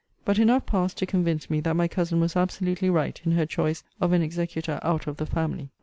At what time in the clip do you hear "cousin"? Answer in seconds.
1.87-2.19